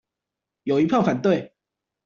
[0.63, 1.53] 有一票反對